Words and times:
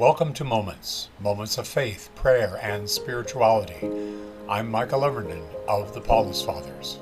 Welcome 0.00 0.32
to 0.32 0.44
Moments, 0.44 1.10
moments 1.20 1.58
of 1.58 1.68
faith, 1.68 2.08
prayer, 2.14 2.58
and 2.62 2.88
spirituality. 2.88 3.86
I'm 4.48 4.70
Michael 4.70 5.02
Evernden 5.02 5.44
of 5.68 5.92
the 5.92 6.00
Paulist 6.00 6.46
Fathers. 6.46 7.00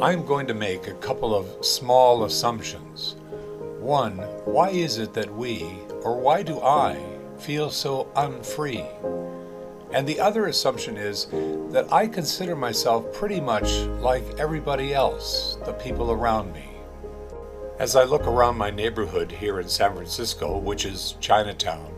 I'm 0.00 0.24
going 0.24 0.46
to 0.46 0.54
make 0.54 0.86
a 0.86 0.94
couple 0.94 1.34
of 1.34 1.66
small 1.66 2.22
assumptions. 2.22 3.16
One, 3.80 4.18
why 4.44 4.68
is 4.68 4.98
it 4.98 5.12
that 5.14 5.34
we, 5.34 5.64
or 6.04 6.20
why 6.20 6.44
do 6.44 6.60
I, 6.60 6.96
feel 7.40 7.68
so 7.68 8.06
unfree? 8.14 8.86
And 9.92 10.06
the 10.06 10.20
other 10.20 10.46
assumption 10.46 10.96
is 10.96 11.26
that 11.72 11.92
I 11.92 12.06
consider 12.06 12.54
myself 12.54 13.12
pretty 13.12 13.40
much 13.40 13.72
like 13.98 14.22
everybody 14.38 14.94
else, 14.94 15.58
the 15.64 15.72
people 15.72 16.12
around 16.12 16.52
me. 16.52 16.69
As 17.80 17.96
I 17.96 18.04
look 18.04 18.26
around 18.26 18.58
my 18.58 18.68
neighborhood 18.68 19.32
here 19.32 19.58
in 19.58 19.66
San 19.66 19.94
Francisco, 19.94 20.58
which 20.58 20.84
is 20.84 21.14
Chinatown, 21.18 21.96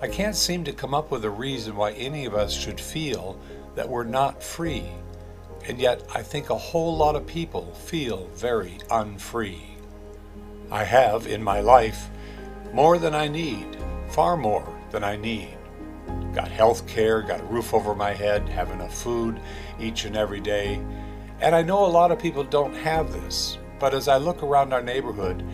I 0.00 0.08
can't 0.08 0.34
seem 0.34 0.64
to 0.64 0.72
come 0.72 0.94
up 0.94 1.10
with 1.10 1.26
a 1.26 1.30
reason 1.30 1.76
why 1.76 1.92
any 1.92 2.24
of 2.24 2.34
us 2.34 2.50
should 2.54 2.80
feel 2.80 3.38
that 3.74 3.86
we're 3.86 4.04
not 4.04 4.42
free. 4.42 4.86
And 5.68 5.78
yet, 5.78 6.02
I 6.14 6.22
think 6.22 6.48
a 6.48 6.56
whole 6.56 6.96
lot 6.96 7.14
of 7.14 7.26
people 7.26 7.74
feel 7.74 8.26
very 8.28 8.78
unfree. 8.90 9.76
I 10.70 10.82
have, 10.82 11.26
in 11.26 11.42
my 11.42 11.60
life, 11.60 12.08
more 12.72 12.96
than 12.96 13.14
I 13.14 13.28
need, 13.28 13.66
far 14.08 14.38
more 14.38 14.66
than 14.92 15.04
I 15.04 15.16
need. 15.16 15.58
Got 16.34 16.48
health 16.48 16.86
care, 16.86 17.20
got 17.20 17.40
a 17.40 17.44
roof 17.44 17.74
over 17.74 17.94
my 17.94 18.14
head, 18.14 18.48
have 18.48 18.70
enough 18.70 18.94
food 18.94 19.38
each 19.78 20.06
and 20.06 20.16
every 20.16 20.40
day. 20.40 20.80
And 21.42 21.54
I 21.54 21.60
know 21.60 21.84
a 21.84 21.86
lot 21.86 22.12
of 22.12 22.18
people 22.18 22.44
don't 22.44 22.74
have 22.76 23.12
this, 23.12 23.58
but 23.82 23.94
as 23.94 24.06
I 24.06 24.16
look 24.16 24.44
around 24.44 24.72
our 24.72 24.80
neighborhood, 24.80 25.44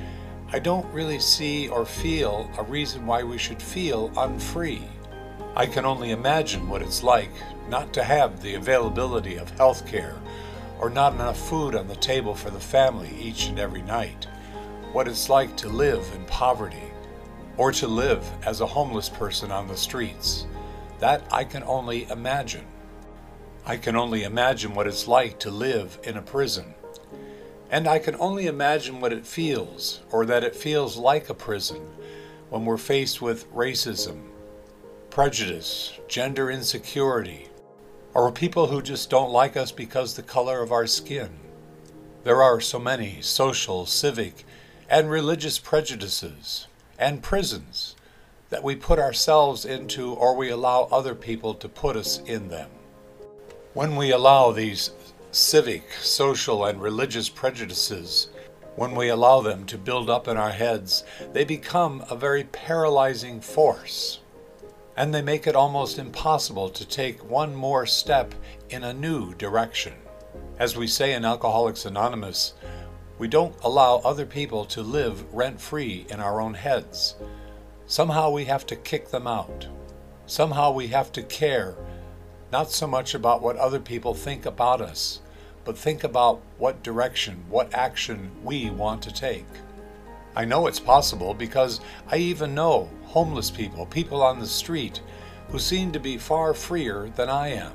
I 0.53 0.59
don't 0.59 0.85
really 0.93 1.19
see 1.19 1.67
or 1.71 1.87
feel 1.87 2.51
a 2.59 2.63
reason 2.63 3.07
why 3.07 3.23
we 3.23 3.39
should 3.39 3.63
feel 3.63 4.13
unfree. 4.19 4.83
I 5.57 5.65
can 5.65 5.87
only 5.87 6.11
imagine 6.11 6.69
what 6.69 6.83
it's 6.83 7.03
like 7.03 7.31
not 7.71 7.95
to 7.95 8.05
have 8.05 8.43
the 8.43 8.57
availability 8.57 9.37
of 9.37 9.49
health 9.53 9.87
care 9.87 10.21
or 10.79 10.91
not 10.91 11.15
enough 11.15 11.39
food 11.39 11.75
on 11.75 11.89
the 11.89 11.97
table 11.97 12.35
for 12.35 12.51
the 12.51 12.61
family 12.61 13.09
each 13.19 13.47
and 13.47 13.59
every 13.59 13.81
night. 13.81 14.27
What 14.93 15.09
it's 15.09 15.31
like 15.31 15.57
to 15.57 15.71
live 15.71 16.07
in 16.15 16.23
poverty 16.27 16.93
or 17.57 17.73
to 17.73 17.89
live 17.89 18.31
as 18.45 18.61
a 18.61 18.67
homeless 18.67 19.09
person 19.09 19.51
on 19.51 19.69
the 19.69 19.77
streets. 19.77 20.47
That 20.99 21.23
I 21.33 21.45
can 21.45 21.63
only 21.63 22.07
imagine. 22.11 22.67
I 23.65 23.79
can 23.79 23.97
only 23.97 24.25
imagine 24.25 24.75
what 24.75 24.87
it's 24.87 25.09
like 25.09 25.39
to 25.39 25.51
live 25.51 25.99
in 26.05 26.19
a 26.19 26.23
prison 26.23 26.75
and 27.71 27.87
I 27.87 27.99
can 27.99 28.17
only 28.19 28.47
imagine 28.47 29.01
what 29.01 29.13
it 29.13 29.27
feels, 29.27 30.01
or 30.11 30.25
that 30.27 30.45
it 30.45 30.57
feels 30.57 30.97
like 30.97 31.29
a 31.29 31.35
prison, 31.35 31.83
when 32.49 32.65
we're 32.65 32.79
faced 32.79 33.21
with 33.21 33.53
racism, 33.53 34.23
prejudice, 35.11 35.99
gender 36.09 36.51
insecurity, 36.51 37.49
or 38.15 38.33
people 38.33 38.69
who 38.69 38.81
just 38.81 39.11
don't 39.11 39.31
like 39.31 39.57
us 39.57 39.71
because 39.71 40.15
the 40.15 40.23
color 40.23 40.63
of 40.63 40.73
our 40.73 40.87
skin. 40.87 41.31
There 42.25 42.43
are 42.43 42.61
so 42.61 42.79
many 42.79 43.21
social, 43.21 43.87
civic, 43.87 44.45
and 44.89 45.11
religious 45.11 45.59
prejudices 45.59 46.67
and 46.99 47.23
prisons 47.23 47.95
that 48.51 48.65
we 48.65 48.75
put 48.75 48.99
ourselves 48.99 49.65
into 49.65 50.15
or 50.15 50.35
we 50.35 50.49
allow 50.49 50.89
other 50.91 51.15
people 51.15 51.55
to 51.55 51.69
put 51.69 51.97
us 51.97 52.21
in 52.27 52.49
them. 52.49 52.71
When 53.75 53.95
we 53.95 54.11
allow 54.11 54.53
these 54.53 54.91
civic, 55.31 55.93
social, 56.01 56.65
and 56.65 56.81
religious 56.81 57.29
prejudices, 57.29 58.29
when 58.77 58.95
we 58.95 59.09
allow 59.09 59.41
them 59.41 59.67
to 59.67 59.77
build 59.77 60.09
up 60.09 60.29
in 60.29 60.37
our 60.37 60.51
heads, 60.51 61.05
they 61.33 61.45
become 61.45 62.05
a 62.09 62.17
very 62.17 62.45
paralyzing 62.45 63.41
force. 63.41 64.21
And 64.97 65.15
they 65.15 65.23
make 65.23 65.47
it 65.47 65.57
almost 65.57 65.99
impossible 65.99 66.71
to 66.71 66.87
take 66.87 67.29
one 67.29 67.55
more 67.55 67.87
step 67.87 68.35
in 68.71 68.85
a 68.85 68.93
new 68.93 69.35
direction. 69.35 69.95
As 70.59 70.77
we 70.77 70.87
say 70.87 71.15
in 71.15 71.25
Alcoholics 71.25 71.87
Anonymous, 71.87 72.55
we 73.19 73.29
don't 73.29 73.57
allow 73.63 73.97
other 73.99 74.27
people 74.27 74.65
to 74.67 74.83
live 74.83 75.33
rent 75.35 75.61
free 75.61 76.07
in 76.09 76.21
our 76.21 76.41
own 76.41 76.55
heads. 76.55 77.17
Somehow 77.87 78.31
we 78.31 78.45
have 78.45 78.65
to 78.67 78.77
kick 78.77 79.11
them 79.11 79.27
out. 79.27 79.67
Somehow 80.27 80.73
we 80.73 80.89
have 80.89 81.11
to 81.13 81.23
care 81.23 81.75
not 82.51 82.71
so 82.71 82.87
much 82.87 83.15
about 83.15 83.43
what 83.43 83.57
other 83.57 83.81
people 83.81 84.15
think 84.15 84.47
about 84.47 84.81
us, 84.81 85.21
but 85.65 85.77
think 85.77 86.03
about 86.03 86.41
what 86.57 86.83
direction, 86.83 87.45
what 87.51 87.75
action 87.75 88.31
we 88.43 88.71
want 88.71 89.03
to 89.03 89.13
take. 89.13 89.47
I 90.35 90.47
know 90.47 90.67
it's 90.67 90.81
possible 90.81 91.35
because 91.35 91.81
I 92.11 92.17
even 92.17 92.55
know 92.55 92.89
homeless 93.05 93.51
people, 93.51 93.85
people 93.87 94.23
on 94.23 94.39
the 94.39 94.47
street, 94.47 95.03
who 95.49 95.59
seem 95.59 95.93
to 95.93 96.01
be 96.01 96.17
far 96.17 96.55
freer 96.55 97.11
than 97.17 97.29
I 97.29 97.49
am. 97.49 97.73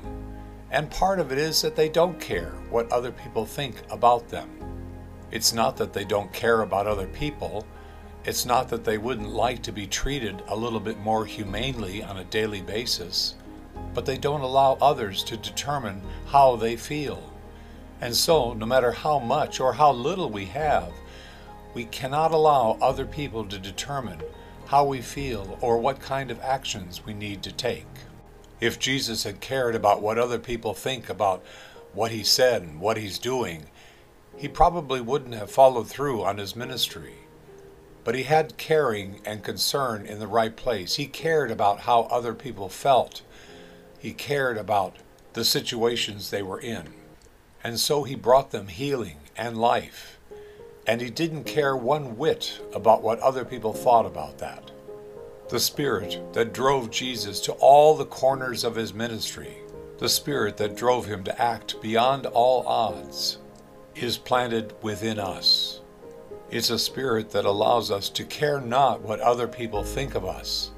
And 0.70 0.90
part 0.90 1.20
of 1.20 1.30
it 1.30 1.38
is 1.38 1.62
that 1.62 1.76
they 1.76 1.88
don't 1.88 2.18
care 2.18 2.52
what 2.70 2.90
other 2.90 3.12
people 3.12 3.46
think 3.46 3.76
about 3.90 4.28
them. 4.28 4.50
It's 5.30 5.52
not 5.52 5.76
that 5.76 5.92
they 5.92 6.04
don't 6.04 6.32
care 6.32 6.62
about 6.62 6.86
other 6.88 7.06
people. 7.06 7.64
It's 8.24 8.44
not 8.44 8.68
that 8.70 8.84
they 8.84 8.98
wouldn't 8.98 9.28
like 9.28 9.62
to 9.64 9.72
be 9.72 9.86
treated 9.86 10.42
a 10.48 10.56
little 10.56 10.80
bit 10.80 10.98
more 10.98 11.26
humanely 11.26 12.02
on 12.02 12.16
a 12.16 12.24
daily 12.24 12.62
basis 12.62 13.34
but 13.94 14.06
they 14.06 14.18
don't 14.18 14.40
allow 14.40 14.76
others 14.80 15.22
to 15.24 15.36
determine 15.36 16.02
how 16.26 16.56
they 16.56 16.76
feel. 16.76 17.32
And 18.00 18.14
so, 18.14 18.52
no 18.52 18.66
matter 18.66 18.92
how 18.92 19.18
much 19.18 19.60
or 19.60 19.74
how 19.74 19.92
little 19.92 20.28
we 20.28 20.46
have, 20.46 20.92
we 21.72 21.84
cannot 21.84 22.32
allow 22.32 22.76
other 22.80 23.06
people 23.06 23.44
to 23.46 23.58
determine 23.58 24.20
how 24.66 24.84
we 24.84 25.00
feel 25.00 25.58
or 25.60 25.78
what 25.78 26.00
kind 26.00 26.30
of 26.30 26.40
actions 26.40 27.04
we 27.04 27.14
need 27.14 27.42
to 27.42 27.52
take. 27.52 27.86
If 28.60 28.78
Jesus 28.78 29.24
had 29.24 29.40
cared 29.40 29.74
about 29.74 30.02
what 30.02 30.18
other 30.18 30.38
people 30.38 30.74
think 30.74 31.08
about 31.08 31.44
what 31.92 32.10
he 32.10 32.24
said 32.24 32.62
and 32.62 32.80
what 32.80 32.96
he's 32.96 33.18
doing, 33.18 33.66
he 34.36 34.48
probably 34.48 35.00
wouldn't 35.00 35.34
have 35.34 35.50
followed 35.50 35.88
through 35.88 36.24
on 36.24 36.38
his 36.38 36.56
ministry. 36.56 37.14
But 38.04 38.14
he 38.14 38.24
had 38.24 38.56
caring 38.56 39.20
and 39.24 39.42
concern 39.42 40.04
in 40.04 40.18
the 40.18 40.26
right 40.26 40.54
place. 40.54 40.96
He 40.96 41.06
cared 41.06 41.50
about 41.50 41.80
how 41.80 42.02
other 42.02 42.34
people 42.34 42.68
felt 42.68 43.22
he 44.04 44.12
cared 44.12 44.58
about 44.58 44.96
the 45.32 45.42
situations 45.42 46.28
they 46.28 46.42
were 46.42 46.60
in. 46.60 46.92
And 47.64 47.80
so 47.80 48.02
he 48.02 48.14
brought 48.14 48.50
them 48.50 48.68
healing 48.68 49.16
and 49.34 49.56
life. 49.56 50.18
And 50.86 51.00
he 51.00 51.08
didn't 51.08 51.44
care 51.44 51.74
one 51.74 52.18
whit 52.18 52.60
about 52.74 53.02
what 53.02 53.18
other 53.20 53.46
people 53.46 53.72
thought 53.72 54.04
about 54.04 54.36
that. 54.40 54.70
The 55.48 55.58
Spirit 55.58 56.20
that 56.34 56.52
drove 56.52 56.90
Jesus 56.90 57.40
to 57.40 57.52
all 57.52 57.96
the 57.96 58.04
corners 58.04 58.62
of 58.62 58.74
his 58.74 58.92
ministry, 58.92 59.56
the 59.96 60.10
Spirit 60.10 60.58
that 60.58 60.76
drove 60.76 61.06
him 61.06 61.24
to 61.24 61.40
act 61.40 61.80
beyond 61.80 62.26
all 62.26 62.66
odds, 62.66 63.38
is 63.94 64.18
planted 64.18 64.74
within 64.82 65.18
us. 65.18 65.80
It's 66.50 66.68
a 66.68 66.78
spirit 66.78 67.30
that 67.30 67.46
allows 67.46 67.90
us 67.90 68.10
to 68.10 68.24
care 68.24 68.60
not 68.60 69.00
what 69.00 69.20
other 69.20 69.48
people 69.48 69.82
think 69.82 70.14
of 70.14 70.26
us. 70.26 70.72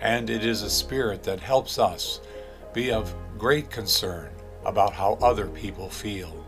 And 0.00 0.30
it 0.30 0.46
is 0.46 0.62
a 0.62 0.70
spirit 0.70 1.24
that 1.24 1.40
helps 1.40 1.78
us 1.78 2.20
be 2.74 2.90
of 2.90 3.14
great 3.38 3.70
concern 3.70 4.30
about 4.64 4.92
how 4.92 5.14
other 5.22 5.46
people 5.46 5.88
feel. 5.88 6.44